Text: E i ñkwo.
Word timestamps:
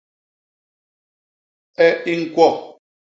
E 1.85 1.89
i 2.11 2.13
ñkwo. 2.21 2.47